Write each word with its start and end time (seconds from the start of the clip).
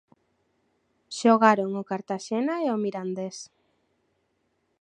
Xogaron 1.17 1.69
o 1.81 1.83
Cartaxena 1.91 2.55
e 2.65 2.67
o 2.75 2.77
Mirandés. 2.83 3.37